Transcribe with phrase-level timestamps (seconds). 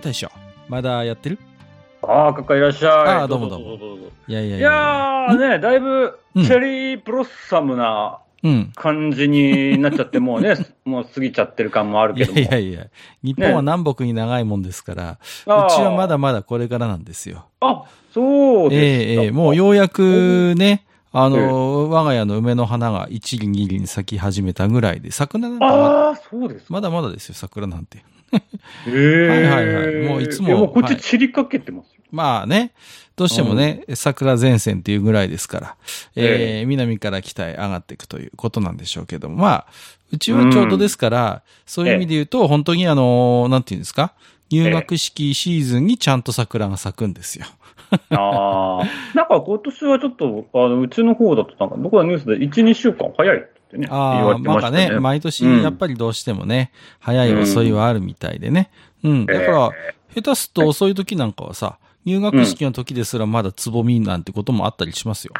[0.00, 0.28] 大将、
[0.68, 1.38] まだやってる？
[2.02, 2.90] ああ、かっかいらっしゃい。
[2.90, 8.72] あーどうもどうもぞぞぞいやいやいやー、ね、だいぶ、うんチェリーブロッサムなうん。
[8.74, 10.54] 感じになっちゃって、 もうね、
[10.84, 12.46] もう過ぎちゃってる感もあるいやけども。
[12.46, 12.86] いやいや、
[13.22, 17.46] 日本は南北に長いもんですから、うちあーはまだまだこれからなんですよ。
[17.60, 19.12] あ、そうですか。
[19.12, 26.74] ええええもうようやくね、あの、我が家の梅の花が一輪二輪咲き始めたぐらいで、桜なんかまああ、そうですか。
[26.74, 28.04] まだまだですよ、桜なんて。
[28.34, 29.28] へえ。
[29.28, 30.08] はいはいはい。
[30.08, 32.02] もういつもやもうこっはいち散りかけてますよ。
[32.10, 32.72] まあね、
[33.16, 35.76] どうしてもね、桜前線っていうぐらいですから、
[36.16, 39.66] えー南から北へ上がっていくということなんでしょうけども、まあ、
[40.12, 44.14] うちはちょうどですから、そういう意味で言うと、本当にあの、なんていうんですか、
[44.50, 47.46] 入学式シーズンにちゃんと桜が咲くんですよ。
[48.10, 48.84] ああ。
[49.14, 53.44] なんか今年はちょっと、あの、うちの方だとなんか、どこかのニュースで1、2週間早い
[53.74, 54.78] ってね、言わああ、れてましたね。
[54.78, 58.70] まあね、毎年うんやっぱりどうしてもね、早い遅いはあるみたいでね。
[59.02, 59.26] うん。
[59.26, 59.70] だから、
[60.14, 65.32] 下手すと遅い時なんかはさ、入学式の時ですらまだつぼみなんてこともあったりしますよ。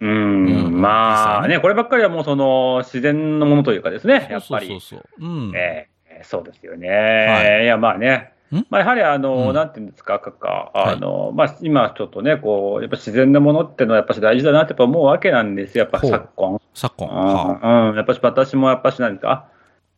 [0.00, 0.46] ううん
[0.76, 4.66] ん、まあね、こればっかりはもうその自然のものというかですね、やっぱり。
[4.66, 5.28] そうそうそうそう。
[5.28, 5.52] うん。
[5.54, 6.88] ええそうですよね。
[6.88, 8.28] はいや、まあねん。
[8.68, 16.60] まあ、やはりあの、うんなんていうんですか、かか、あの、まあ、今ちょっとね、こう、やっぱ自然なものってのはやっぱし大事だなってやっぱ思うわけなんですよ、やっぱ昨今。
[16.74, 17.08] 昨今。
[17.08, 19.48] はあうん、うん、やっぱし私もやっぱし何か、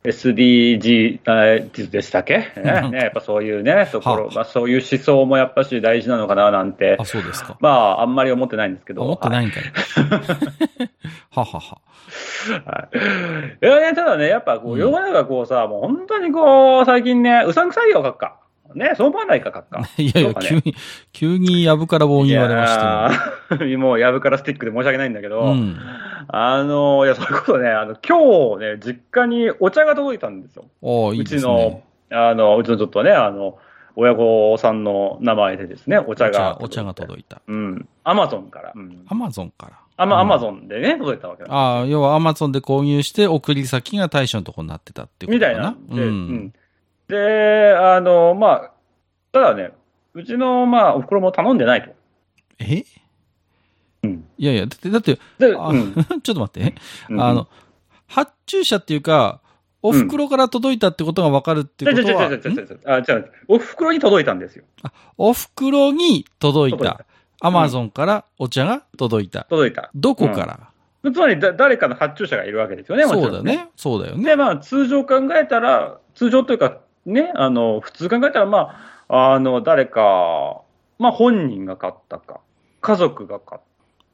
[0.05, 7.57] SDGs でしたっけ、ねね、やっぱそういうね、ところ、はあまあ、そういう思想もやっぱし大事なのかななんてあ、、そうですか。
[7.61, 9.03] まあ、あんまり思ってないんですけど。
[9.03, 9.63] 思ってないんかい。
[11.31, 11.79] は はは。
[12.67, 13.65] はい。
[13.65, 18.42] いやね、ただね、やっぱこう世の中こうさ、もう本当にこう、最近ね、うさんくさいよ、かっか。
[18.75, 19.87] ね、そう思わないか、かっか。
[19.99, 20.75] いやいや、ね急に、
[21.13, 25.53] 急にやぶから棒に言われましていやー もう、やぶからスティックで申し訳ないんだけど、も。
[25.53, 25.77] うん。
[26.29, 30.65] あの、いや、それこそね、あの、今日ね、実家にお茶が届いたんですよ。
[31.13, 31.41] いいうですね。
[31.41, 33.59] ちの、あの、うちのちょっとね、あの、
[33.97, 36.59] 親御さんの名前でですね、お茶が。
[36.61, 37.43] お茶が届いた。
[37.47, 37.89] うん。
[38.05, 38.73] アマゾンから。
[38.75, 39.05] うん。
[39.09, 39.73] アマゾンから。
[39.97, 45.65] アマ、うんアマゾンでね、届いたわけああ、要はアマゾンで購入して送り先が大将のとこになってたってことみたいかな。
[45.65, 46.53] なんで、うん。
[47.13, 48.71] で、あの、まあ、
[49.33, 49.73] ただね、
[50.15, 51.91] うちの、まあ、お袋も頼んでないと。
[52.59, 52.85] え？
[54.03, 55.95] うんいやいや、だって、だって、うん。
[56.23, 56.75] ちょっと待って。
[57.11, 57.49] うんあの、
[58.09, 59.41] 発注者っていうか、
[59.83, 62.81] お袋から届いたってことがわかるって違うことは、違うん。
[62.87, 63.33] あ、違う。
[63.49, 64.65] お袋に届いたんですよ。
[65.19, 67.05] お袋に届い届いた。
[67.41, 69.45] アマゾンからお茶が届いた。
[69.51, 69.91] 届いた。
[69.95, 73.43] どこから、つまりだ、誰かの発注者がいるわけですよね、そうだ。
[73.43, 73.69] ね。
[73.77, 74.25] そうだよね。
[74.25, 78.77] で、まあ、通常考えたら、通常というか、ね、あの、普通考えたら、ま
[79.09, 80.63] あ、あの、誰か、
[80.99, 82.41] まあ、本人が買ったか、
[82.81, 83.73] 家族が買った。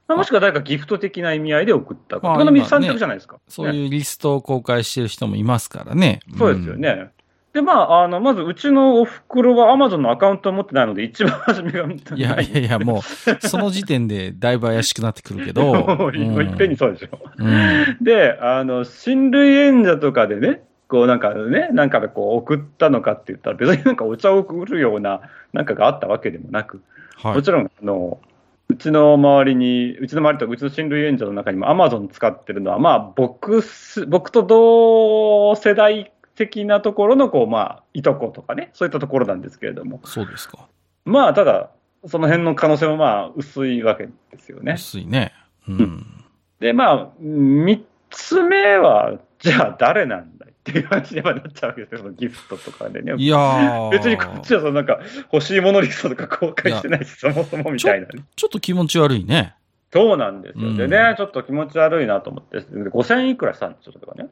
[0.08, 2.26] まあもしくは誰かギフト的な意味合いで送ったか。
[2.26, 3.34] まあこの3今ね択じゃないですか。
[3.34, 6.20] ねそういうリストを公開してる人もいますからね。
[6.38, 7.10] そうですよね。
[7.52, 12.20] で、まあ、あの、まず、うちのお袋は Amazon のアカウントを持ってないので、一番初めが見たうん。
[12.20, 13.02] いやいやいや、もう、
[13.46, 15.72] その時点でだいぶ怪しくなってくるけど。
[15.96, 17.18] もういっぺんにそうでしょ。
[17.36, 17.96] うん。
[18.02, 25.20] で、あの、親類縁者とかでね、こうなんかね、なんかでこう送ったのかって言ったら、別に なんかお茶を送るような
[25.52, 26.80] なんかがあったわけでもなく、
[27.16, 27.34] はい。
[27.34, 28.18] もちろん、あの、
[28.68, 40.68] うちの周りに、うちの周りとかうちの親類縁者の中にも Amazon 使ってるのは、まあ、僕す、僕と同世代的なところの、こう、まあ、いとことかね、そういったところなんですけれども、そうですか。
[41.04, 41.70] まあ、ただ、
[42.06, 44.74] その辺の可能性もまあ、薄いわけですよね。
[44.76, 45.32] 薄いね。
[45.66, 46.06] うん。
[46.60, 53.14] で、まあ、三つ目は、じゃあ誰なんだいっていう話にやっぱなっちゃうわけですよ、そのギフトとかでね。
[53.16, 53.90] いやー。
[53.90, 55.00] 別にこっちはそのなんか
[55.32, 58.24] 欲しいものリストとか公開してないし、そもそもみたいなね。
[58.36, 59.54] ちょっと気持ち悪いね。
[59.92, 60.76] そうなんですよ。
[60.76, 64.30] でうんね、ちょっと気持ち悪いなと思って、で5000円いくらしたんですよ、それがね。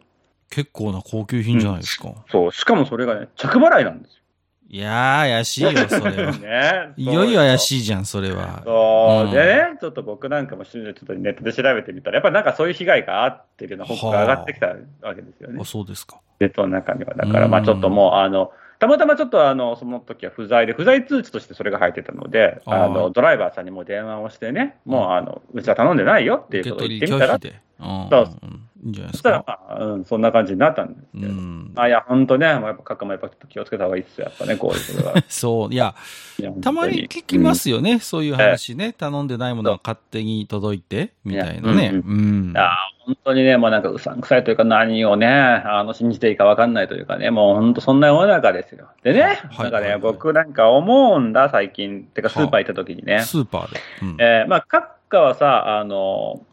[0.50, 2.12] 結構な高級品じゃないですか。
[2.30, 4.22] そう、しかもそれがね、着払いなんですよ。
[4.68, 6.32] いやー、怪しいよ、それは。
[6.38, 6.92] ね。
[6.96, 7.58] いよいよ怪い。
[7.58, 8.62] しいじゃん、それは。
[8.64, 14.66] そうう、んでね、ちょっと僕なんかもちょっとネットで調べてみたら、やっぱりなんかそういう被害があってるような報告が上がってきた
[15.02, 15.64] わけですよねあ、。
[15.64, 16.16] そうですか。
[16.40, 17.14] ネットの中には。
[17.14, 27.60] だから、うんまあちょっともう、あの、たまたまちょっとあの、その時は不在で、不在通知としてそれが入ってたので、あの、ドライバーさんにも電話をしてね、もうあの、うちは頼んでないよっていう受けことを言ってみたら拒否、で。
[27.80, 28.08] うん。
[28.10, 31.32] そううんいいんじゃないですそしたらか。、まあ、うん、そんな感じになったんですうけど。
[31.32, 31.72] ん。
[31.76, 35.24] あ、いや、本当ね、もうやっぱ、カカもやっぱ気をつけた方がいいですよ、やっぱね、こういうことが。
[35.28, 35.74] そう。
[35.74, 35.94] いや、
[36.38, 37.54] いやたまに聞きま。
[37.54, 37.98] すよね。
[38.00, 38.92] そういう話ね。
[38.92, 41.82] 頼んでないものが勝手に届いて、みたいなね。
[41.82, 42.52] いやうんうん。
[42.56, 42.76] あ
[43.06, 48.88] 本当にね、もうなんかうさんくさいというか、何をね、あの、信じていいか分かんないというかね、もう本当そんな世の中ですよ。
[49.02, 52.04] でね、はいなんかね、僕なんか思うんだ、最近。
[52.04, 53.20] てか、スーパー行った時にね。
[53.20, 53.80] スーパーで。
[54.02, 54.16] うん。
[54.18, 56.44] えーまあ、閣下はさ、あの、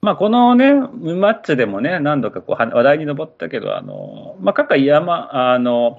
[0.00, 5.98] まあ、このね、マッチでもね、何度かこうは話題に上ったけど、あの、まあ、閣下山、あの、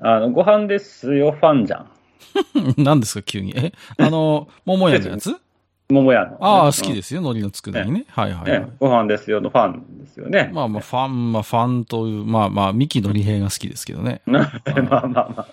[0.00, 1.90] あの、ご飯ですよ、ファンじゃん。
[2.82, 3.52] 何ですか、急に。
[3.56, 5.34] え、あの、桃屋のやつ？
[5.90, 6.94] 桃屋の、ああ、好きす。
[6.94, 7.20] ですよ。
[7.20, 8.04] 海苔の佃煮ね。
[8.08, 10.50] はいはいはいね。、ご飯ですよのファンですよね。
[10.54, 14.22] まあまあ、ファン、まあ、ファンという、まあまあ、三木のり平が好きですけどね。
[14.26, 14.48] まあ
[14.88, 15.46] まあま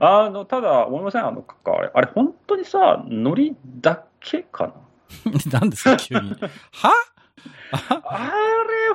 [0.00, 0.24] あ。
[0.24, 4.72] あの、ただ、思いません、あの、閣下あれ、あれ、本当にさ、海苔だけかな？
[5.50, 6.34] 何ですか、急に。
[6.72, 6.92] は？
[7.72, 8.28] あ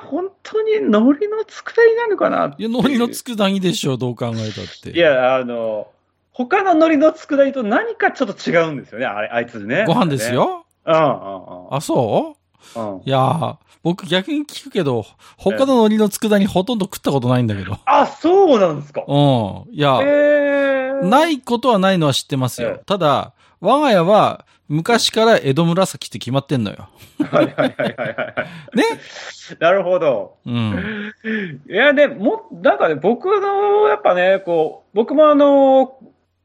[0.06, 4.90] 本当に海苔の佃煮なのかなっていや、海苔の佃煮でしょ、どう考えたって。
[4.90, 5.88] い、や、あの、
[6.32, 9.84] 他の海苔の佃煮と何かちょっと違うんですよね、あれあいつね。
[9.86, 10.32] ご飯です。
[10.32, 10.64] よ。
[10.86, 11.74] うんうんうん。
[11.74, 12.36] あ、そ
[12.74, 12.80] う？
[12.80, 15.04] うんいやー、僕逆に聞くけど、
[15.36, 17.76] 他の海苔の佃煮ほとんど食ったことないんだけど。
[17.84, 19.02] あ、そうなんですか。
[19.06, 19.16] うん。
[19.72, 22.80] いや、えー、ないことはないのは知ってますえよ。
[22.86, 26.88] ただ、我が家は昔から江戸紫って決まってんのよ。
[27.18, 28.24] はいはいはいはいは
[28.72, 28.76] い。
[28.76, 28.84] ね？
[29.60, 30.36] なるほど。
[30.46, 31.12] うん。
[31.68, 35.98] いや、でも、なんかね、僕の、やっぱね、こう、僕もあの、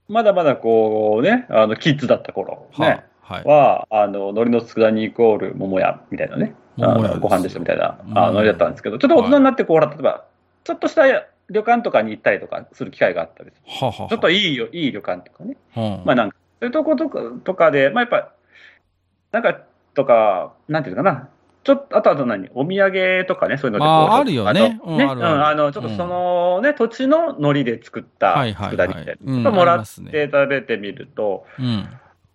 [0.10, 3.44] まだまだこうね、あの、キッズだった頃、ね、はい。
[3.46, 10.26] は、あの、海苔の佃煮イコール桃屋みたいなね、あのご飯ですよみたいな、うんあの、ノリだったんですけど、ちょっと大人になって、こう、ほら、例えば、
[10.66, 11.04] ちょっとした
[11.50, 13.86] 旅館とかに行ったりとかする機会があったりする。
[13.88, 15.56] はははちょっといいよ、いい旅館とかね。
[15.78, 18.32] うんまあなんか、そういうとことかとかで、まあやっぱ、
[19.32, 19.62] なんか、
[19.94, 21.30] とか、なんていうのかな。
[21.64, 24.70] ちょっと、あとあと何お土産とかね、そういうのでまあこうあるよね。
[24.70, 29.18] ね、うんあの、ちょっとそのね、土地の海苔で作った佃煮みたい。
[29.22, 29.52] うんな。
[29.52, 30.12] もらっありますね。
[30.12, 31.90] て食べてみると、うん。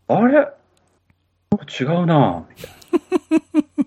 [0.08, 0.32] あれ？
[0.34, 0.52] なんか
[1.80, 2.44] 違うな。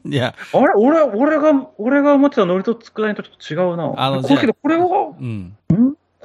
[0.04, 0.74] ぁ いや、あれ？
[0.76, 3.94] 俺、俺が、俺が思ってた海苔と佃煮とちょっと違うな。
[3.98, 4.86] あのこれけど、これは、
[5.20, 5.56] うん？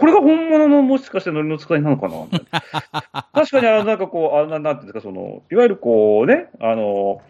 [0.00, 2.26] これが本物のもしかして海苔の佃煮なのかな？
[3.34, 7.20] 確かに、あの、なんかこう、あの、なんていうんですか、その、いわゆるこうね、あの、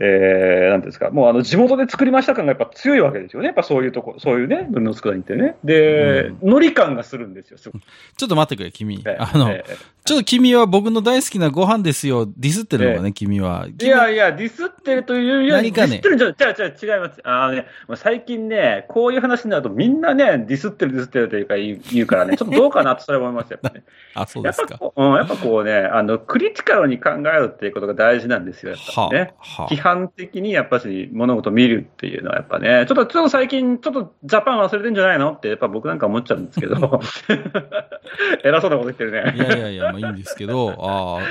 [0.00, 3.46] えー、なんていうんですか、もうあの、地元で作りました感がやっぱ強いわけですよね。
[3.46, 5.56] やっぱそういうとこ、そういうね、海苔の佃煮ってね。
[5.62, 7.70] で、うん海苔感がするんですよ、す。
[7.70, 9.02] ちょっと待ってくれ、君。
[9.06, 9.64] えあの、え
[10.04, 13.66] ちょっと君は僕の大好きなご飯ですよ、ディスってるのかね、え君は。
[13.68, 17.20] い君やいや、ディスってるというより、何かねディスってるんじゃ、違う違う違います。
[17.24, 23.84] あのね、最近ね、こういう話になるとみんなね、ディスってるディスってるというか言う言うからね、 ちょっとどうかなとそれは思いますよ、やっぱね。
[24.14, 24.68] あ、そうやっですか。
[24.74, 29.32] ぱこう、うん、やっぱこうね、あの、クリティカルに考えるっていうことが大事なんですよ、やっぱね。
[29.38, 36.74] あ、は批判的にやっぱし物事を見るっていうのはやっぱね、ちょっと、ちょっと最近、ちょっとジャパン忘れてんじゃないのってやっぱ僕なんか思っちゃうんですけど、
[38.42, 39.30] 偉そうなこと言ってるあ。
[39.30, 39.44] いね。
[39.46, 41.22] やいやいや、まあいいんですけど、ああ、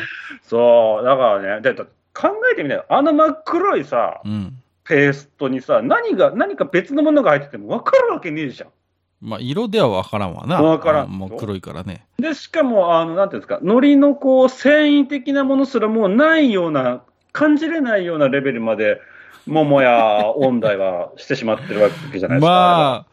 [0.44, 2.86] そう、だからね、でだ考えてみなよ。
[2.90, 4.54] あの真っ黒いさ、うん。
[4.86, 8.70] ペーストにさ、何が、何か別のものが入ってても分かるわけねえじゃん。
[9.22, 10.62] まあ、色ではわからんわな。
[10.62, 12.06] わからんあもう黒いからね。
[12.20, 19.02] で、しかも、あの、なんていうんですか、海苔のこう、繊維的なものすらもうないような、感じれないようなレベルまで、
[19.46, 22.48] 桃や音大はしてしまってるわけじゃないですか。
[22.48, 23.06] ま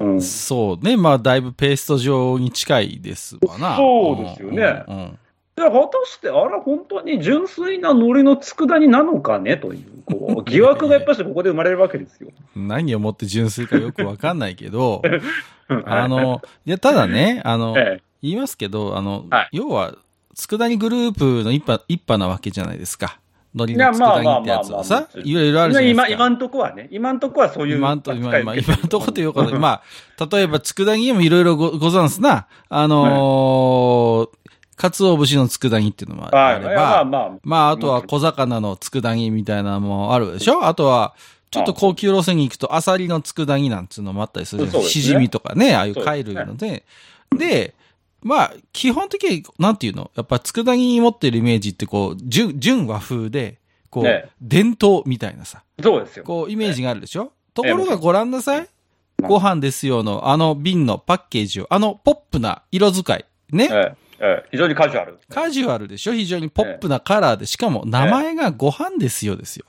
[0.00, 0.96] あ、うん、そうね。
[0.96, 3.76] まあ、だいぶペースト状に近いですわな。
[3.76, 5.18] そうですよねうんうん
[5.56, 9.56] じゃあ、果たして、あれ、本当に純粋な海苔の佃煮なのかね？
[9.56, 12.30] という、こう、 疑惑がやっぱしここで生まれるわけですよ。
[12.56, 15.00] うん何をもって純粋かよくわかんないけど、
[15.86, 19.94] ああ、の、いや、ただね、あの、え言いますけど、あの、はい要は、
[20.34, 23.20] 佃煮グループの一派、一派なわけじゃないですか。
[23.54, 26.08] 海苔いやの佃煮ってやつはさま、あいろいろあるじゃないですか。
[26.08, 29.82] 今、今んとこはね、今んとこはそういう今んと、今、今、今んとこということで、あ、 ま
[30.18, 32.46] あ、例えば、佃煮にもいろいろごござんすな。
[32.68, 34.28] あのー、
[34.76, 40.66] 鰹節の佃煮っていうのもはい、あれば、まあまあ、まあ、あとは小魚の佃煮みたいなのもあるでしょ？
[40.66, 41.14] あとは、
[41.52, 44.92] ちょっと高級路線に行くと、アサリの佃煮なんつうのもあったりするじゃないですか。
[44.92, 46.82] しじみとかね、ああいう貝類ので。
[47.36, 47.74] で、
[48.24, 50.10] まあ、基本的に、なんていうの？
[50.16, 53.58] やっぱ佃煮に持ってるイメージって、こう、純、純和風で、
[53.90, 54.30] こう、ね。
[54.40, 56.24] 伝統みたいなさ、そうですよ。
[56.24, 57.32] こう、イメージがあるでしょ？
[57.54, 58.60] とこええろがご覧なさい。
[58.60, 58.68] うん
[59.22, 63.24] ご飯ですよの、あの瓶のパッケージを、あのポップな色使い。
[63.52, 63.68] ね。
[63.70, 63.96] ええ。
[64.18, 64.48] ええ。
[64.50, 65.18] 非常にカジュアル。
[65.30, 66.12] カジュアルでしょ？
[66.12, 69.66] 非常にポップなカラーで、しかも名前がご飯ですよですよ。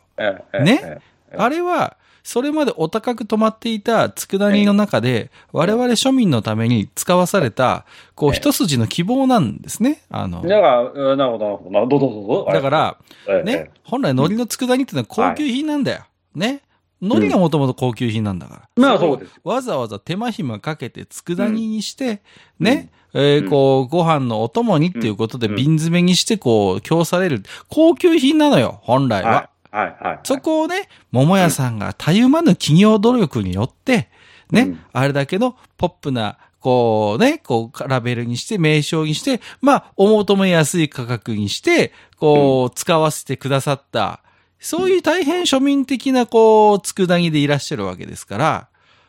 [0.60, 0.82] ね。
[0.84, 1.00] え
[1.32, 1.36] え。
[1.38, 1.96] あれは、
[2.26, 10.02] それまでお高く止まっていた佃煮の中で、我々庶民のために使わされた、こう、ええ一筋の希望なんですね。
[10.10, 11.88] あの、だから、うんなるほど、なるほど。
[11.88, 12.52] どうぞどうぞ。
[12.52, 12.98] だから、
[13.30, 16.04] ええ、ね、本来海苔の佃煮ってのは高級品なんだよ。
[16.34, 16.62] ね。
[17.00, 18.70] 海苔がもともと高級品なんだから。
[18.76, 22.24] まあそうですよわざわざ手間暇かけて佃煮にして、
[22.60, 27.44] ね、えーこう、ご飯のお供にっていうことでうん瓶詰めにして、こう、供される。
[27.70, 29.52] 高級品なのよ、本来は。
[29.76, 30.20] はい、はい、はい。
[30.24, 34.10] そこをね、桃屋さんがたゆまぬ企業努力によって、
[34.52, 44.22] ね、うんあれだけのポップな、こうね、こう、ラベルにして、名称にして、まあ、お求めやすい価格にして、こう、使わせてくださった、
[44.60, 48.68] そういう大変庶民的な、こう、佃煮でいらっしゃるわけですから、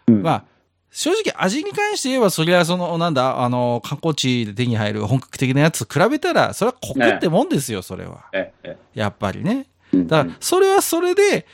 [0.09, 0.45] うんまあ、
[0.91, 8.25] 正直味に関して言えば、そりゃその、なんだ、あの、観光地で手に入る本格的なやつと比べたら、それはコクってもんですよ、それは。
[8.95, 9.67] やっぱりね。
[10.01, 10.05] え。
[10.05, 11.47] だから、それはそれで、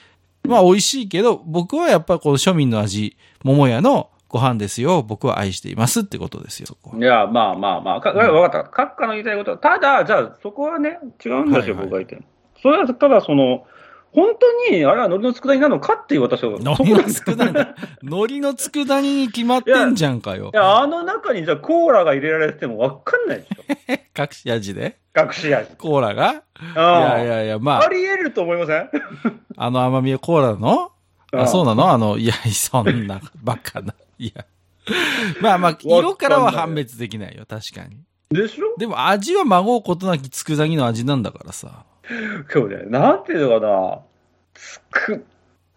[0.44, 6.98] まあ美味しいけど、僕はやっぱこの庶民の味、桃屋のご飯ですよ、僕は愛していますってことですよ、そこは。
[6.98, 8.70] いや、まあまあまあ、かわかった。
[8.70, 12.24] 閣下の言いたいことは、ただ、じゃあ、そこはね、違うんですよ、はいはい僕が言ってる。
[12.62, 13.66] それは、ただ、その、
[14.12, 17.50] 本当に、あれは海苔の佃煮なのかっていう私は、海苔の佃煮、
[18.02, 20.56] 海苔の佃煮に決まってんじゃんかよい。
[20.56, 23.62] や、あの中にじゃあコーラが入れられててもわかんないでしょ。
[24.22, 24.98] 隠し味で？
[25.16, 25.76] 隠し味。
[25.76, 26.32] コーラが？
[26.32, 26.42] い
[26.76, 26.80] あ
[27.18, 28.90] やいやいや、まああ、り得ると思いません？
[29.56, 30.90] あの甘みはコーラの？
[31.34, 31.90] あ、そうななの？
[31.92, 33.94] あの、いや、そんな、バカな。
[34.18, 34.44] いや。
[35.40, 37.96] まあまあ、色からは判別できないよ、確かに。
[38.30, 38.74] でしょ？
[38.78, 41.84] でも味は孫うことなき佃煮の味なんだからさ。
[42.52, 43.98] 今日ね、なんていうのかな、
[44.54, 45.24] つく、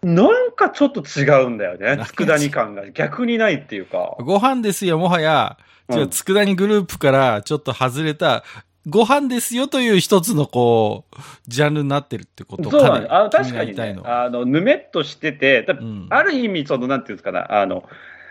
[0.02, 1.98] なんかちょっと違うんだよね。
[2.04, 2.88] 佃煮感が。
[2.90, 4.16] 逆にないっていうか。
[4.20, 5.56] ご飯ですよ、もはや、
[5.90, 8.44] 違う、うん佃煮グループからちょっと外れた、
[8.88, 11.16] ご飯ですよという一つのこう、
[11.48, 13.06] ジャンルになってるってことそう。
[13.10, 13.98] あ確かにね。
[14.04, 16.06] あの、ぬめっとしてて、だうん。
[16.10, 17.84] ある意味、その、なんていうんですかな、あの、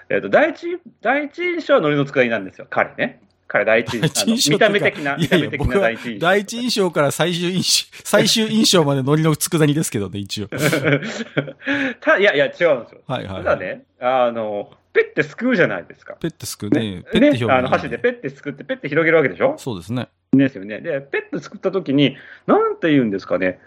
[0.09, 3.21] えっ、と、第一、第一印象は海苔の佃煮なんですよ、彼ね。
[3.55, 6.27] 彼第一、 第一印象見た目的な、いやいや、見た目的な第一印象。
[6.27, 10.47] 第一印象から最終印象、 最終印象まで海苔の佃煮ですけどね、一応。
[12.01, 13.01] たいやいや、違うんですよ。
[13.07, 16.15] はいはい、ただね、あの、ペッてすくうじゃないですか。
[16.19, 16.79] ペッてすくうね。
[16.79, 19.55] ね、ペッて表現、ねあの箸でペッてすくって、ペッて広げるわけでしょ？
[19.57, 20.07] そうですね。
[20.33, 20.81] ですよね。
[20.81, 23.59] で、ペッて作った時に、なんて言うんですかね。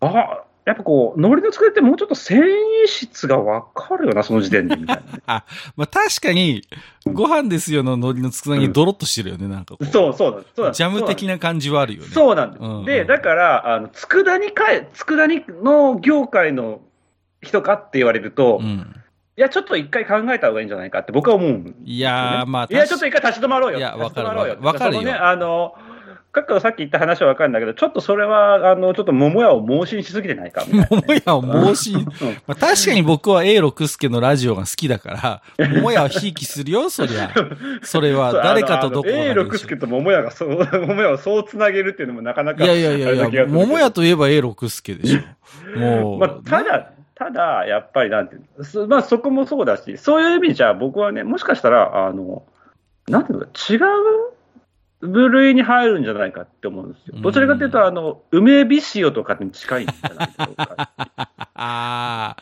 [0.00, 2.44] あ、やっぱこう、海苔の作りってもうちょっと繊維
[2.88, 5.44] 質がわかるよな、その時点で、みたいな。
[5.76, 6.62] まあ確かに、
[7.06, 9.76] ご飯ですよの海苔の佃煮ドロッとしてるよね、なんか。
[9.92, 10.52] そうそうなんです。
[10.56, 12.08] そうなんですジャム的な感じはあるよね。
[12.08, 12.62] そうなんです。
[12.62, 16.80] うんうんで、だから、あの、佃煮かい、佃煮の業界の
[17.42, 18.96] 人かって言われると、いうん。
[19.36, 23.78] や、ちょっと一回考えた方がいいんじゃないかって僕は思うんいやー、まあ、いや、ちょっと一回立ち止まろうよ。
[23.78, 24.56] いや立ち止まろうよ。
[24.60, 25.74] わかるわかるよね、あの、
[26.36, 30.64] かっかのさっき言った話はわかるんだけど、ちょっとそれは、あの、ちょっと桃屋を盲信しすぎてないか？
[30.66, 32.06] みたいなね、桃屋を盲信？
[32.46, 37.30] まあ、確かに僕は A 六助のラジオが好きだから、 桃屋はひいきするよ、そりゃ。
[37.82, 42.64] それは誰かとどこかで A 六助と桃屋がそう、桃屋をそうつなげるっていうのもなかなか。
[42.64, 45.78] いやいやいやいや、桃屋といえば A 六助でしょ。
[45.78, 46.18] もう。
[46.18, 52.42] まあ、ただ、ただ、やっぱりなんていうまあ、そこもそうだし、そういう意味じゃ、僕はね、もしかしたら、あの、
[53.08, 54.35] なんていうのか、違う
[55.00, 57.20] 部類に入るんじゃないかって思うんですよ。
[57.20, 60.90] どちらかというと、あの、梅び塩とかに近いんじゃないでしょうか。
[60.98, 61.16] あ
[61.54, 62.36] あ、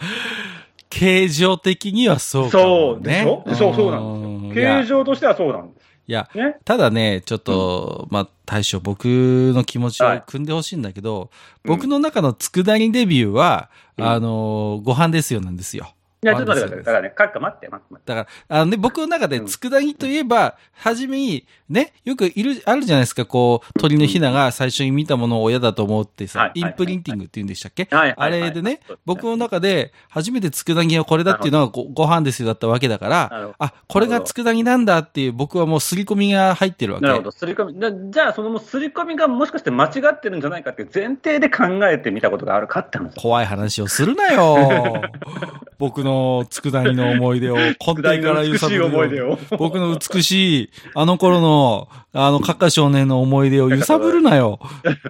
[0.88, 3.24] 形状的にはそうかそうもね。
[3.46, 3.64] でしょ？
[3.64, 4.78] そう、そうなんですよ。
[4.80, 5.84] 形状としてはそうなんです。
[6.06, 6.56] いや、ね？
[6.64, 11.30] ただね、ちょっと、まあ、大将、僕の気持ちを組んでほしいんだけど、
[11.64, 15.94] 僕の中の佃煮デビューは、うんあの、ご飯ですよなんですよ。
[16.24, 16.84] いや、ちょっと待ってください。
[16.84, 18.14] だからね、かっか待って、待って、待って。
[18.14, 27.86] だから、あのね、僕の中で佃煮といえば、はじめに、ね、よくいる、あるじゃないですか、こう、鳥のひなが最初に見たものを親だと思ってさ、はいインプリンティングって言うんでしたっけ？
[27.90, 37.06] はいはいあれでね僕の中で、初めて佃煮はこれだっていうのがごご飯ですよだったわけだからあ、これが佃煮なんだっていう、僕はもう刷り込みが入ってるわけ。
[37.06, 37.30] なるほど。
[37.32, 37.78] すり込み。
[37.78, 43.20] だじゃあ、そのもうすり込みがもしかして間違ってるんじゃないかっていう前提で考えてみたことがあるかって話。
[43.20, 45.02] 怖い話をするなよ。
[45.78, 46.13] 僕の
[46.48, 49.36] 佃煮の思い出を根底から揺さぶる。
[49.58, 54.58] 僕の美しい、あの頃の、あの、カッカ少年の思い出を揺さぶるなよ。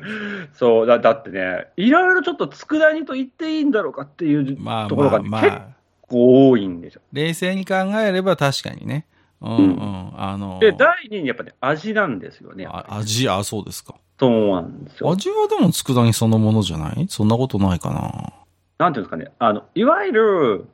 [0.55, 5.67] そう、だだってね、いろいろちょっと佃煮と言っていいんだろうかっていうまあところが、ねまあま結あ、
[6.03, 7.03] 構多いんですよ。
[7.13, 9.07] 冷静に考えれば確かにね。
[9.41, 10.13] うんううんん。
[10.17, 12.67] あの、で、第2にやっぱね、味なんですよね。
[12.67, 13.95] あ味、あ、そうですか。
[14.19, 15.11] そうなんですよ。
[15.11, 17.07] 味はでも佃煮そのものじゃない？
[17.09, 18.33] そんなことないかな。
[18.79, 20.65] なんていうんですかね、あの、いわゆる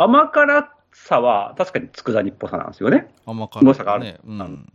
[0.00, 3.08] 甘辛さは確かに佃煮っぽさなんですよね。
[3.26, 4.18] 甘辛どうしたかあるね。
[4.26, 4.72] うん。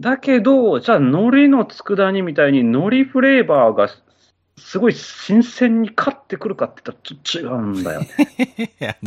[0.00, 3.88] だけど、じゃあ海苔の佃煮みたいに海苔フレーバーが
[4.56, 8.08] すごい新鮮に勝ってくるかって言ったらちょっと違うんだよね。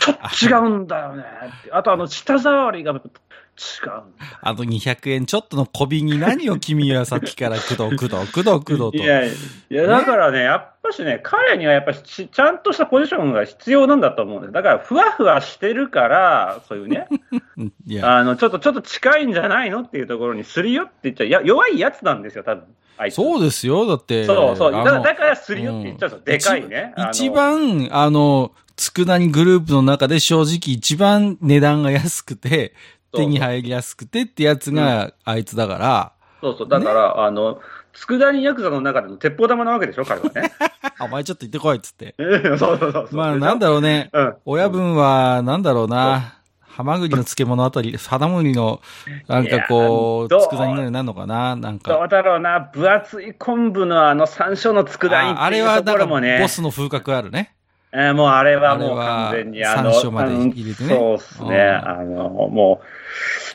[0.00, 1.24] ちょっと違うんだよね。
[1.70, 2.98] あとあの、舌触りが
[3.56, 4.02] 違う。
[4.40, 8.92] あの200円ちょっとの小瓶に何を君はさっきから工藤、 工藤、工藤、工藤と。
[8.94, 9.30] いやい
[9.70, 14.52] や、だからね、やっぱしね、彼にはやっぱしちちゃんとしたポジションが必要なんだと思うんです。
[14.52, 17.06] だから、ふわふわしてるから、そういうね、
[18.02, 21.26] あの、ちょっと、ちょっと近いんじゃないのっていうところにするよって言っちゃう。
[21.28, 22.64] いや、弱いやつなんですよ、多分。
[23.10, 23.86] そうですよ。
[23.86, 24.24] だって。
[24.24, 24.72] そうそう。
[24.72, 26.58] だだからするよって言っちゃうんですよ。
[26.58, 26.94] でかいね。
[27.10, 32.74] 一番、あの、佃煮グループの中で正直一番値段が安くて、
[33.14, 36.68] 手に入りやすくてってやつがあいつだから、そうそう。
[36.68, 37.60] だから、あの、
[37.94, 40.52] 佃煮ヤクザの中での鉄砲玉なわけでしょ、彼はね。
[41.00, 42.14] お前ちょっと行ってこいっつって。
[42.58, 43.08] そうそうそう。
[43.12, 44.10] まあなんだろうね。
[44.12, 44.34] うん。
[44.44, 46.34] 親分は、なんだろうな。
[46.66, 48.80] ハマグリの漬物あたり、 ハダムリの、
[49.28, 51.54] なんかこう、佃煮ぐらいになるのかな？
[51.54, 52.04] なんどか。
[52.04, 56.40] うだろうな、分厚い昆布のあの山椒の佃煮あれはなんかところもね。
[56.40, 57.54] ボスの風格あるね。
[57.94, 61.48] えーもうあれはもうは完全にあの、山椒まで入れてねそうですね。
[61.48, 62.80] うんあの、も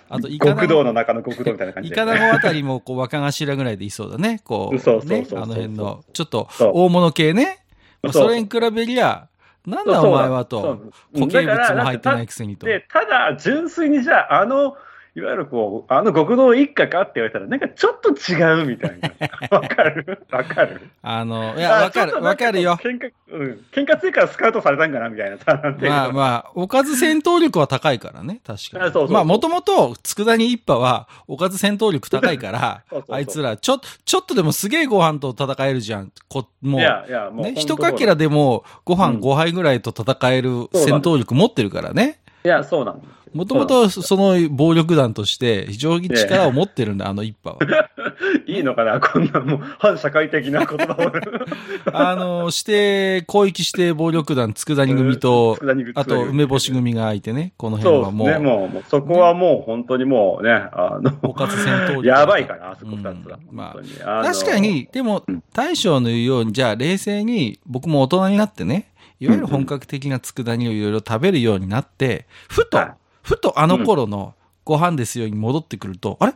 [0.10, 4.42] あと、う、イカナ極道の中の極道みたいな感じで、イカナゴあたりも、こう、若頭ぐらいでいそうだね。
[4.44, 7.64] こう、そうそうそうね、そうあの辺の、ちょっと、大物系ね。
[8.02, 9.28] まあそれに比べりゃ、
[9.68, 10.80] なんだお前はと。
[11.14, 12.66] 固形物も入ってないくせにと。
[12.66, 14.76] で、ただ、純粋にじゃあ、あの、
[15.16, 19.10] いわゆるこう、あの極道一家かって言われたら、なんかちょっと違うみたいな。
[19.58, 20.28] わかる？
[20.32, 20.82] わかる？
[21.02, 22.78] あの、いや、わかる、わかるよ。
[22.82, 23.66] 喧嘩、うん。
[23.72, 25.60] 喧嘩強いからスカウトされたんかなみたいなさ。
[25.62, 28.84] なんていうのまあまあ、おかず戦闘力は高いからね、確かに。
[28.86, 36.12] あそうそうまあ、もともと、佃煮一派は、おかず戦闘力高いから そうそう、そうあいつら、ちょ、ちょっとでもすげえご飯と戦えるじゃん。
[36.28, 37.46] こ、もう、いや、いや、もう。
[37.46, 42.20] ね、一かけらでも、ご飯うん5杯ぐらいと戦える戦闘力持ってるからね。
[42.46, 43.14] いや、そうなんですよ。
[43.34, 47.90] もともとその暴力団として非常に力を持ってるんだ、あの一派は。
[48.46, 51.12] いいのかなこんなもう、反社会的な言葉を。
[51.94, 55.58] あの、して、広域して暴力団、佃煮組と、
[55.96, 62.08] あと梅干し組がいてね、この辺はもう、そうですね、もう、もうそこはもう本当にもうね、あの、おかず戦闘力。
[62.08, 63.40] やばいから、あそこ二つは。
[63.52, 63.56] うん。
[63.56, 72.94] まああの確かに、でもうん、大将の言うように、じゃあ冷静に僕も大人になってね、いわゆる本格的な佃煮をいろいろ食べるようになって、ふとはい、
[73.30, 74.34] ふとあの頃の
[74.66, 76.34] ご飯ですよに戻ってくると、あれ？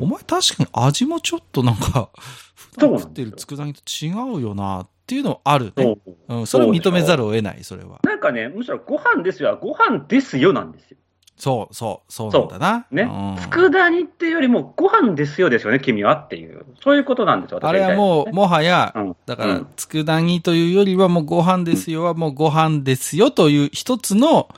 [0.00, 2.10] お前確かに味もちょっとなんか、
[2.72, 5.72] 普段食ってる佃煮と違うよなっていうのあるね。
[5.76, 8.00] そううん、それを認めざるを得ない、それは。
[8.02, 10.96] なんかね、むしろご飯ですよ、ご飯ですよなんですよ。
[11.36, 12.86] そう、そう、そうなんだな。
[12.90, 13.50] ねうん。
[13.50, 16.66] 佃煮っていうよりも、ご飯ですよですよね、君はっていう。
[16.82, 24.48] そういうことなんですよ、私あれはもう、もはや、うんだからうん、佃煮というよりはもうご飯ですよはもうご飯ですよという一つの、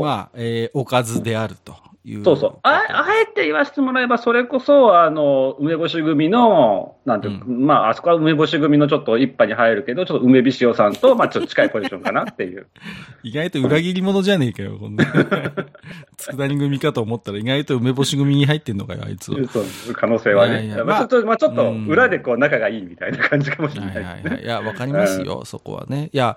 [0.00, 1.74] まあ、えーおかずであると
[2.04, 2.24] いう。
[2.24, 2.58] そうそう。
[2.62, 12.66] ああえて言わせてもらえば、それこそ、あの、梅干し組の、なんていうか、うまあ、あそこは梅干し組のちょっと一派に入るけど、ちょっと梅びしおさんと、まあ、ちょっと近いポジションかなっていう。
[13.22, 15.04] 意外と裏切り者じゃねえかよ、こんな。
[16.18, 19.38] 佃煮組かと思ったら意外と梅干し組に入ってんのかよ、あいつは。
[19.48, 20.66] そう、可能性はね。
[20.66, 24.30] いやいやまあ、ちょっと、まあ、ちょっと、うん裏でこう、仲がいいみたいな感じかもしれはないいですね。
[24.30, 24.44] はいはい。
[24.44, 26.10] いや、わかりますよ、そこはね。
[26.12, 26.36] いや、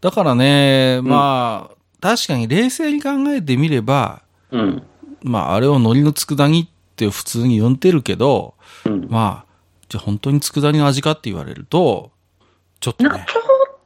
[0.00, 4.82] だからね、まあ、確かに冷静に考えてみれば、うん。
[5.22, 8.54] まあ、あれを海苔の佃煮って普通に呼んでるけど、
[8.86, 9.06] うん。
[9.10, 9.50] まあ、
[9.88, 12.10] じゃあ本当に佃煮の味かって言われると、
[12.80, 13.26] ちょっとね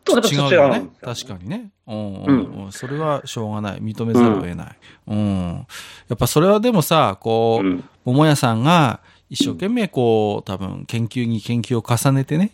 [0.04, 1.70] と違違うよねよ確かにね。
[1.86, 2.72] うんうんううん。
[2.72, 3.78] それはしょうがない。
[3.78, 4.76] 認めざるを得ない。
[5.08, 5.66] うん。
[6.08, 9.00] やっぱそれはでもさ、こう、うん桃屋さんが
[9.30, 12.50] 一生懸命こう、多分研究に研究を重ねてね、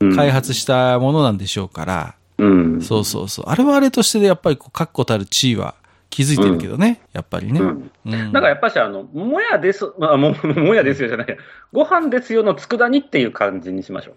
[0.00, 2.82] うん開発したものなんでしょうから、うん。
[2.82, 3.44] そうそうそう。
[3.48, 5.74] あれはあれとしてでやっぱりこう確固たる地位は
[6.10, 7.60] 築いてるけどね、やっぱりね。
[7.60, 8.32] うんうん。
[8.32, 11.36] なんかやっぱし、あの、もやです、まあ、も、もやですよじゃないや。
[11.72, 14.14] ご飯ですよの佃煮っていう感じにしましょう。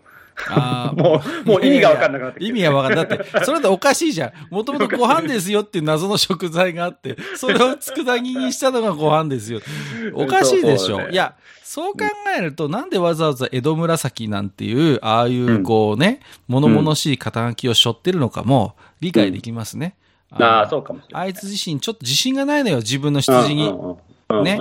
[0.49, 3.07] あーもう、もう意味がわかんなくなって意味がわかんない。
[3.07, 4.53] だって、それでおかしいじゃん。
[4.53, 9.61] もともとご飯ですよっていう謎の食材があって、それを佃煮にしたのがご飯ですよ。
[10.13, 10.99] おかしいでしょ。
[10.99, 12.05] ねいや、そう考
[12.37, 19.95] えると、なんでわざわざ江戸紫なんていう、ああいうこうね、物々しい肩書きを背負ってるのかも理解できますね。
[20.31, 21.27] ああ、そうかもしれない。
[21.27, 23.73] あいつ自身ちょっと自信がないのよ、自分の羊に。
[24.43, 24.59] ね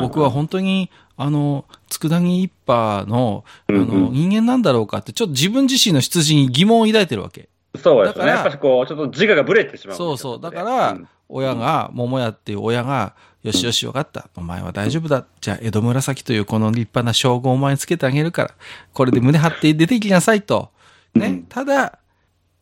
[0.00, 7.48] 僕は本当に、あの、佃煮一派の、あの、うんうん人間なんだろうかって、ちょっと自分自身の羊に疑問を抱いてるわけ。
[7.76, 8.26] そうですね。
[8.26, 9.96] だからやっぱしこう、ちょっと自我がぶれてしまう。
[9.96, 10.40] そうそう。
[10.40, 14.28] だから、うん親が、桃屋っていう親が、よしよし、わかった。
[14.34, 15.24] お前は大丈夫だ。
[15.40, 18.54] じゃあ、江戸紫というこの立派な称号をお前につけてあげるから、
[18.92, 20.70] これで胸張って出てきなさいと。
[21.14, 21.26] ね。
[21.26, 21.98] うんただ、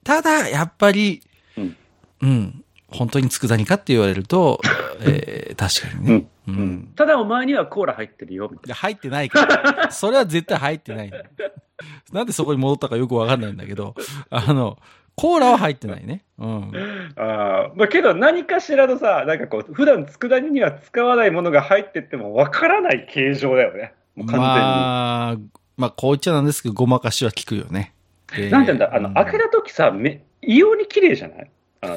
[0.05, 1.23] ただ、やっぱり、
[1.57, 1.77] うん
[2.21, 4.61] うん、本当に佃煮かって言われると、
[5.07, 6.27] えー確かにね。
[6.47, 9.91] ううんんただお前にはコーラ入ってるよ、みたいで入ってないから。
[9.91, 11.11] それは絶対入ってない。
[12.13, 13.95] なんでそこに戻ったかよくわかんないんだけど、
[14.31, 14.79] あの、
[15.17, 16.23] コーラは入ってないね。
[16.39, 16.73] うん。
[17.17, 23.93] あーまあ、けど何かしらのさ、なんかこう、普段佃煮には使わないものが入ってってもわからない形状だよね。
[24.17, 24.47] もう完全に。
[24.47, 25.37] まあ、
[25.77, 27.93] まあ、こう言っちゃなんですけど、ごまかしは効くよね。
[28.33, 31.51] えーなんていうんだ、あの、うん開けた時さ、め異様に綺麗じゃない？
[31.81, 31.97] あの、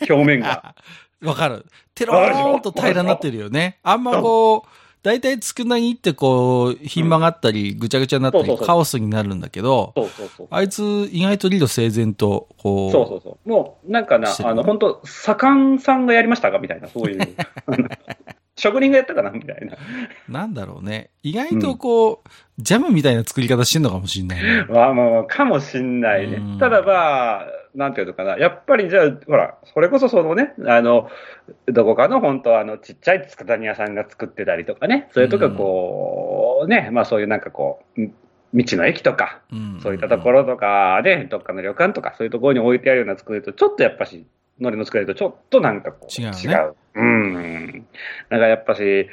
[0.00, 0.66] 表面が。
[0.66, 0.74] あ
[1.26, 1.66] わかる。
[1.94, 3.78] テローンと平らになってるよね。
[3.82, 4.68] あんまこう、
[5.02, 9.94] 大体佃煮ってこう、ひん曲がったり、ぐちゃぐちゃになったり、カオスになるんだけど。
[10.50, 13.48] あいつ意外と理路整然と、こう、そうそうそう。
[13.48, 17.20] もう、なんかなあの、本当左官さんがやりましたかみたいな、そういう。
[18.56, 19.76] 職人がやったかなみたいな。
[20.28, 21.10] なんだろうね。
[21.22, 24.66] 意外とこう、ジャムみたいな作り方してんのかもしんないね。
[24.68, 26.36] まあまあまあ、かもしんないね。
[26.36, 28.36] うんただまあ、なんていうのかな。
[28.36, 31.08] やっぱりじゃあ、ほら、それこそそのね、あの、
[31.66, 38.14] どこかの本当あの、ちっちゃい佃煮屋さんが作ってたりとかね、それとかこう、ね、まあそういうなんかこう、ん
[38.54, 44.26] 道の駅とか、うんそういったところとかね、どっかの旅館とか、そういうところに置いてあるような作りと、ちょっとやっぱし、
[44.58, 46.74] 海苔の作りとちょっとなんかこう、違うね違う。
[46.94, 47.86] うん。
[48.28, 49.08] だからやっぱし、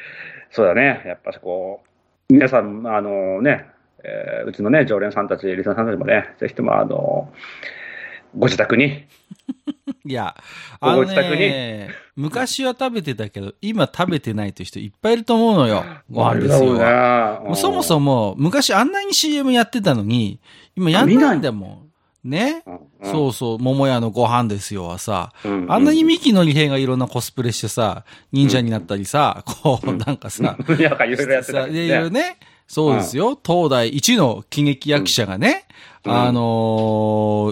[0.52, 1.84] そうだね、やっぱしこ
[2.30, 3.65] う、皆さん、あのね、
[4.04, 7.32] えーうちのね、常連さんたち、リスナーさんたちもね、ぜひとも、あの、
[8.38, 9.06] ご自宅に、
[10.06, 10.36] いや、
[10.80, 15.84] あのね、昔は食べてたけど、今食べてないという人いっぱいいると思うのよ。
[16.10, 16.78] ご飯ですよ。
[16.78, 16.86] ね
[17.48, 20.39] もうそもそも、昔あんなに CM やってたのに、
[20.76, 21.89] 今やんないんだもん。
[22.24, 31.86] ね、も、そうそう、桃屋のご飯ですよはさ、うんあんなにミキの利兵がいろんなコスプレしてさ、忍者になったりさ、こう、なんかさ、 いや、なんかいろいろやってたね。
[31.86, 32.38] いろいろね、
[32.70, 35.66] そうですよ、東大一の喜劇役者がね、
[36.06, 36.42] うんあの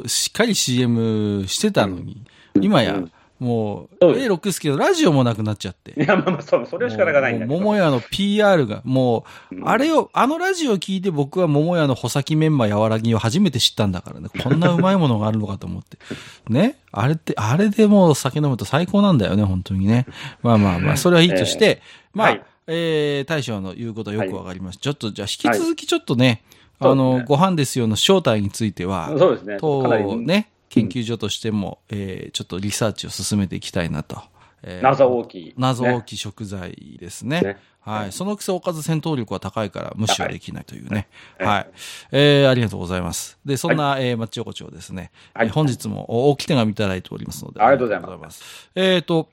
[0.05, 2.21] ーしっかり CM してたのに、
[2.61, 5.93] 今や、うんもう、そうです輔のラジオもなくなっちゃって。
[5.95, 7.59] いや、まあまあ、そう、それは仕方がないんだけど。
[7.59, 14.29] 桃屋の PR が、もう、うんあれを、あのラジオを聞いて僕は桃屋の穂先メンマ柔らぎを初めて知ったんだからね。
[14.41, 15.97] こんなうまいものがあるのかと思って。
[16.49, 16.77] ね。
[16.91, 20.07] あれって、あれでもう酒飲むと最高なんだよね、本当にね。
[20.41, 21.81] まあまあまあ、それはいいとして、
[22.13, 24.81] まあ、はいえー、大将の言うことはよくわかりました。
[24.81, 26.43] ちょっと、じゃあ引き続きちょっとね、
[26.79, 29.57] はいあの、ねご飯ですよの正体については、そうですね。
[29.57, 34.21] かなりと、ね、研究所としても、えー、ちょっとリサーチを進めていきたいなと。
[34.63, 35.45] えー謎大きい。
[35.45, 37.41] ね謎大きい食材ですね。
[37.41, 38.11] ねはい。
[38.11, 41.07] そのくせおかず戦闘力は高いから無視はできないというね。
[41.39, 41.69] はいはい。
[42.11, 43.39] えー、ありがとうございます。
[43.45, 45.11] で、そんな、えー、マッチ横丁ですね。
[45.33, 47.61] はいえー本日もお大き手紙いただいておりますので。
[47.61, 48.71] ありがとうございますす。
[48.75, 49.29] えっ、と、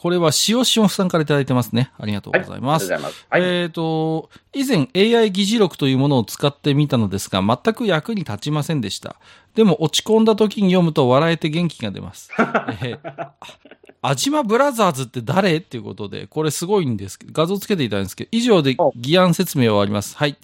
[0.00, 1.90] これは塩塩さんからいただいてますね。
[1.98, 2.90] ありがとうございます。
[2.90, 9.16] はいありがとうございますはいえっ、と、以前 AI 議事録というものを使ってみたのですが、全く役に立ちませんでした。
[9.56, 12.30] でも落ち込んだ時に読むと笑えて元気が出ます。
[12.82, 13.32] えーあ
[14.00, 15.56] アジマブラザーズって誰？
[15.56, 20.16] っていうことで、これすごいんですけど、画像つけていたんですけど、以上で議案説明は終わります。
[20.16, 20.36] はい。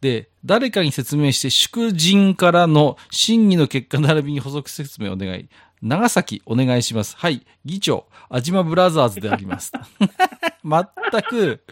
[0.00, 5.48] で、誰かに説明して、祝人からの審議の結果並びに補足説明をお願い。
[5.82, 7.16] 長崎お願いします。
[7.16, 7.46] はい。
[7.64, 9.72] 議長、アジマブラザーズであります。
[10.64, 11.64] 全く、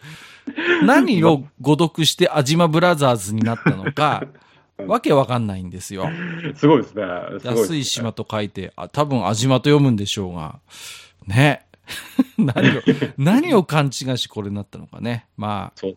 [0.84, 4.24] 何を誤読してアジマブラザーズになったのか、
[4.86, 6.08] わけわかんないんですよ。
[6.54, 7.04] すごいですね。
[7.40, 10.60] すね安い島と書いて、あ多分安島と読むんでしょうが、
[11.26, 11.66] ね。
[12.38, 12.82] 何を、
[13.18, 15.26] 何を勘違いしこれになったのかね。
[15.36, 15.94] まあ、 ね。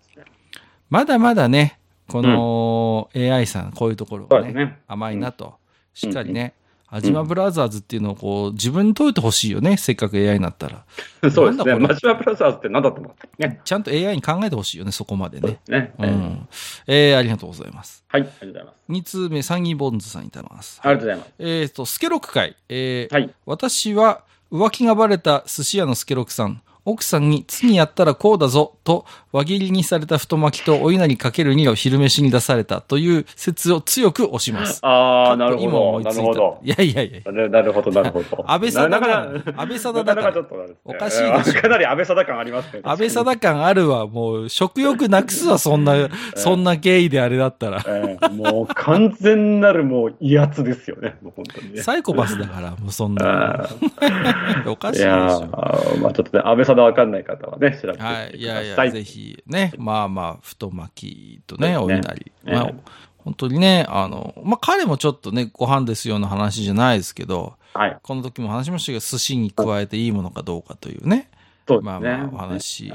[0.89, 5.55] まだまだね、この AI さん、こういうところがね、甘いなと、
[5.93, 6.53] しっかりね、
[6.89, 10.85] アジマブラザーズっていうのをこう、自分に解いてほしいよね、せっかく AI になったら。
[11.29, 11.65] そうですね。
[11.73, 12.13] なんだこれ？
[12.13, 13.59] マブラザーズって何だったのね。
[13.65, 15.59] ちゃんと AI に考えてほしいよね、そこまでね。
[15.67, 15.93] ね。
[15.99, 16.47] うえーん。
[16.87, 18.05] えー、ありがとうございます。
[18.07, 18.91] はい、ありがとうございます。
[18.91, 20.79] 2通目、サンギーボンズさんいただきます。
[20.81, 21.33] ありがとうございます。
[21.39, 22.55] えっ、と、スケロク会。
[22.69, 23.29] えーはい。
[23.45, 26.61] 私は浮気がバレた寿司屋のスケロクさん。
[26.87, 34.79] 奥さんに次やったらこうだぞと輪切りにされた太巻きとお稲荷かける2を昼飯に出されたという説を強く押します。
[34.87, 35.67] ああ、なるほど。
[35.67, 36.41] 今思いついた。
[36.63, 37.31] いやいやいや。
[37.31, 38.45] なるなるほど、なるほど。
[38.47, 39.23] 安倍貞だから
[39.57, 40.43] 安倍貞だから
[40.85, 42.79] おかしいでしょかなり安倍貞感ありますね。
[42.83, 44.07] 安倍貞感あるわ。
[44.07, 45.93] もう食欲なくすわ、そんな、
[46.35, 47.83] そんな経緯であれだったら。
[47.85, 51.17] ええもう完全なるもう威圧ですよね。
[51.21, 51.81] もう本当にね。
[51.81, 53.69] サイコパスだから、もうそんなあ。
[54.67, 55.41] おかしいでしーいやょ。
[55.41, 58.05] ーまあちょっとね、安倍貞わかんない方はね、調べてみてくださ。
[58.05, 58.41] はいい。
[58.41, 62.09] いやいや、ぜひね、まあまあ、太巻きとね、おそうです
[62.45, 62.71] ねまあ、
[63.17, 67.97] 本当にね、あの、まあ彼もちょっとね、ご飯ですよの話じゃないですけど、はい。
[68.01, 71.29] この時も話しましたけど、寿司に加えていいものかどうかというね、
[71.67, 71.91] そうですね。
[71.91, 72.91] まあまあ、お話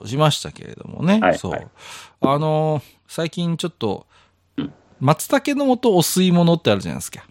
[0.00, 1.20] をしましたけれどもね。
[1.36, 1.50] そう。
[1.52, 1.70] はいはい
[2.26, 4.06] あの、最近ちょっと、
[4.98, 7.24] 松茸の素お吸い物ってあるじゃないですか。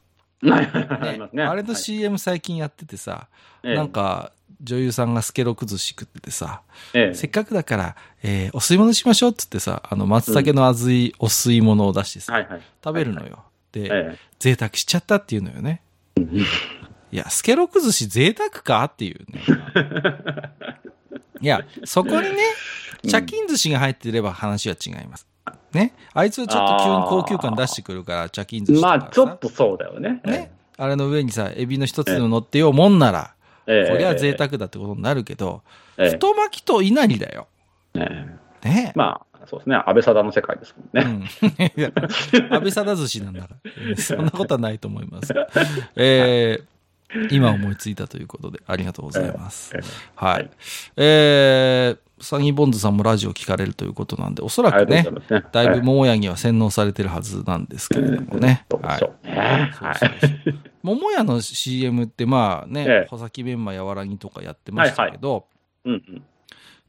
[0.44, 1.44] ね。
[1.44, 3.28] あれのはい CM 最近やっててさ、
[3.63, 4.32] ええなんか、
[4.63, 6.62] 女優さんがスケロク寿司食っててさ、
[6.93, 12.62] ええせっかくだから、えーお吸い物しましょうっつってさ、あの、松茸の熱いお吸い物を出してさ、はいはい。
[12.84, 13.43] 食べるのよ。
[13.71, 15.82] で、え贅沢しちゃったっていうのよね。
[17.12, 19.41] いや、スケロク寿司贅沢かっていうね。
[21.41, 22.38] いや、そこにね、
[23.10, 25.28] 茶金寿司が入ってれば話は違います。
[25.73, 25.93] ね。
[26.13, 30.21] あいつはちょっと急に高級感出してくるから、茶金寿え司とかさまあ、ちょっとそうだよね。
[30.23, 30.52] ね。
[30.78, 33.34] あれの上にさ、エビの一つでも乗ってようもんなら、
[33.67, 33.91] ええ。
[33.91, 35.62] こりゃ贅沢だってことになるけど、
[35.97, 36.10] ええ。
[36.12, 37.47] 太巻きと稲荷だよ。
[37.95, 38.08] え
[38.63, 38.93] えね。
[38.95, 39.76] まあ、そうですね。
[39.76, 41.28] 安倍貞の世界ですもんね。
[41.78, 42.54] うん。
[42.54, 43.49] 安倍貞寿司なんだか
[43.88, 43.95] ら。
[43.97, 45.34] そんなことはないと思います。
[45.95, 46.73] えー
[47.30, 49.71] 今思いついたということで、ありがとうございます。
[49.76, 49.82] ええ
[50.15, 50.49] はい。
[50.97, 55.44] えー、サニーボンズさんもラジオ聞かれるということなんで、おそらくねいね。
[55.52, 58.66] だいぶはい桃屋には洗脳されてるはずなんですけれどもね。
[58.82, 59.02] はい。
[60.82, 65.46] 桃屋の CM ってまあね、ええ穂先メンマやわらぎとかやってましたけど、
[65.86, 66.24] うんうん。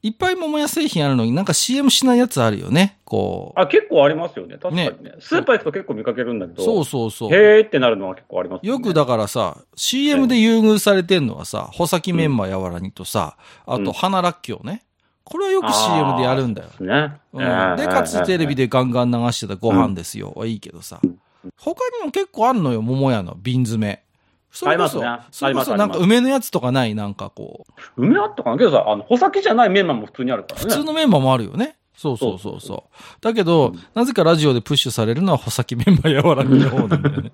[0.05, 2.99] いっぱい桃屋製品あるのになんか CM しないやつあるよね。
[3.07, 3.61] こう。
[3.61, 4.59] あ、結構ありますよね。
[4.59, 5.15] 確かにね。
[5.19, 6.63] スーパー行くと結構見かけるんだけど。
[6.63, 7.35] そうそうそう。
[7.35, 14.85] へーってなるのは結構ありますよくだからさ、CM で優遇されてんのはさ、穂先メンマやわらぎとさ、あと花らっきょうね。
[15.25, 16.69] これはよく CM でやるんだよ。
[16.81, 17.15] ね。
[17.33, 18.65] うん、で、かつテレビで。
[18.65, 20.33] でガンガン流してたご飯ですよ。
[20.37, 21.01] はいいけどさ。
[21.59, 24.03] 他にも結構あんのよ、桃屋の瓶詰め。
[24.51, 26.95] それこそ、ねそれこそなんか梅のやつとかない？
[26.95, 30.69] なんかこう、梅あったかなけどさ、あの、穂先じゃないメンマも普通にあるからね。
[30.69, 31.77] 普通のメンマもあるよね。
[31.97, 32.99] そうそうそうそう。
[33.21, 37.33] だけど、なぜかラジオでプッシュされるのは穂先メンマやわらぎの方なんだよね。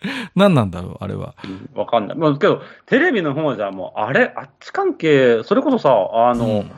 [0.36, 1.34] 何なんだろう、あれは。
[1.44, 2.16] うんわかんない。
[2.16, 6.70] まあ、けど、テレビの方じゃもう、あれ、あっち関係、それこそさ、あの、うん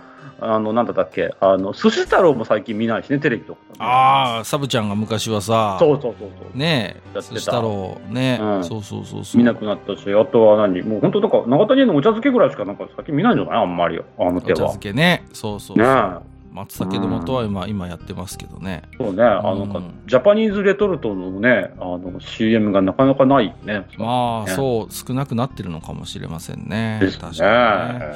[0.43, 3.61] あの、なんだったっけ、あの、寿司太郎も最近見ないしね、テレビとか。
[3.79, 6.59] ああ、サブちゃんが昔はさ、そうそうそうそう。
[6.59, 9.39] ねえ、寿司太郎、ね、うんそうそうそうそう。
[9.39, 14.57] 見なくなったし、あとは何もう本当なんか、長谷のお茶漬けぐらいしかなんか先見ないんじゃないあんまり、あのお茶手は。
[14.59, 15.25] 漬けね。
[15.35, 15.87] そうそうそう。
[15.87, 15.93] ね
[16.27, 16.30] え。
[16.53, 18.83] 松茸の素は今、今やってますけどね。
[18.99, 23.87] そうね、あの、うんジャパニーズレトルトのね、あの、CM がなかなかないよね。
[23.97, 26.81] まあ、ねそう、少なくなってるのかもしれませんね。
[26.81, 27.01] ね。
[27.01, 28.07] 確かにね。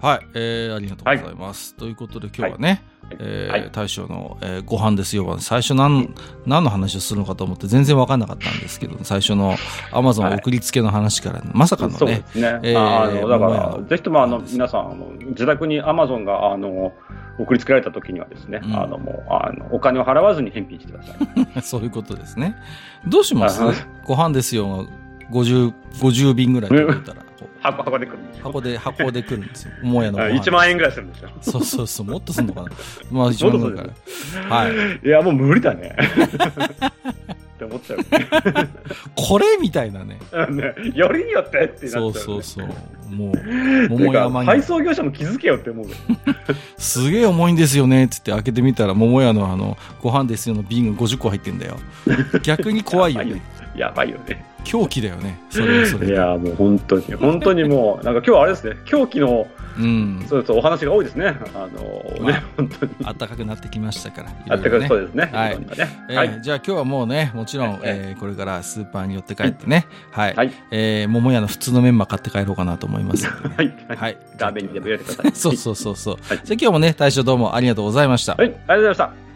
[0.00, 1.74] はい、えー、ありがとうございます。
[1.74, 2.82] ということで今日はね、
[3.18, 6.14] えーはい大将の、えーご飯ですよは最初何
[6.46, 9.56] 何の話をするのかと思って全然分かんなかったんですけど最初の
[9.92, 12.60] アマゾン送りつけの話から、まさかのそうでねすね。
[12.62, 16.92] えーあのだからぜひともあの皆さんあの、自宅にアマゾンがあの
[17.38, 18.74] 送りつけられた時にはですね、うん。
[18.76, 21.14] あのもうあのお金を払わずに返品してくださ
[21.58, 21.62] い。
[21.62, 22.56] そういうことですね。
[23.06, 23.62] どうします？
[23.62, 23.72] あ
[24.04, 24.68] ご飯ですよ。
[24.68, 24.84] が
[25.30, 27.22] 50, 50便ぐらい届いたら。
[27.60, 28.44] 箱箱で来るんですよ。
[28.44, 29.72] 箱で箱で来るんですよ。
[29.82, 31.30] 桃屋のご飯1万円ぐらいするんですよ。
[31.40, 32.06] そうそうそう。
[32.06, 32.68] もっとすんのかな。
[33.10, 33.88] まあ1万円ぐらい
[34.48, 34.68] は
[35.02, 35.06] い。
[35.06, 35.96] いや、もう無理だね。
[37.58, 38.04] って思っちゃう、ね
[39.16, 40.18] これみたいなね。
[40.94, 42.12] よりによってってなっちゃう、そうね。
[42.20, 42.66] そうそう
[43.10, 45.94] もう 桃山に配送業者も気づけよって思うよ。
[46.78, 51.76] すげえ重いんですよねっつって開けてみたら桃屋のあのご飯ですよの瓶が50個入ってんだよ
[52.42, 53.42] 逆に怖いよね
[53.74, 54.44] やばいよね。
[54.68, 55.40] 狂気だよね。
[55.48, 56.12] それはそれで。
[56.12, 60.26] いや、もう本当に、本当にもう、なんか今日はあれですね、狂気の、うん。
[60.28, 61.36] そうです、お話が多いですね。
[61.54, 62.92] あの、まあね、本当に。
[63.00, 65.30] 暖かくなってきましたからあったかいねそうですね。
[65.32, 65.58] はい。
[66.08, 66.42] えーはい。
[66.42, 68.14] じゃあ今日はもうねもちろん、ええ。
[68.16, 70.34] ーこれからスーパーに寄って帰ってね、はい。
[70.34, 70.52] はい。
[70.70, 73.26] えー桃屋の普通のメンマ買って帰ろうかなと思います。
[73.30, 73.72] はい。
[73.96, 74.18] はい。
[74.36, 75.32] ラーメンにでも入れてください。
[75.32, 76.40] そうそうそうそう、はい。
[76.44, 79.27] じゃあ今日もね大将どうもありがとうございました、はい、ありがとうございました。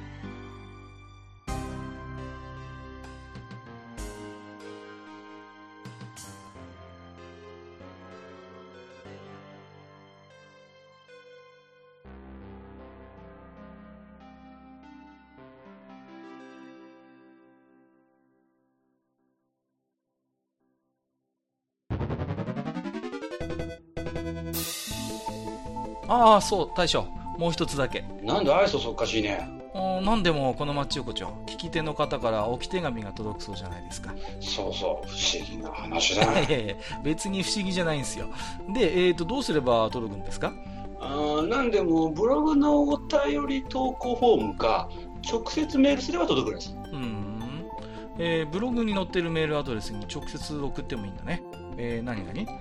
[26.23, 27.07] ああそう大将
[27.39, 29.49] もう一つだけなんで愛想そっかしいね。
[29.75, 36.51] うん何でもこの町横丁聞き手の方から置き手紙が届くそうじゃないですかそうそう、不思議な話だい。
[36.51, 38.27] やいや別に不思議じゃないんですよ
[38.75, 40.53] で、えー、とどうすれば届くんですか？
[41.01, 44.91] あーなんでも、ブログのお便り投稿フォームか、
[45.27, 46.77] 直接メールすれば届くんです。
[46.93, 47.43] うん、
[48.19, 51.43] えーブログに載ってるメールアドレスに直接送ってもいいんだね。
[51.79, 52.61] えー、何々